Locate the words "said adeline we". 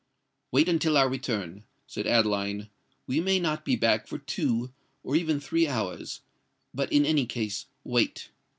1.85-3.19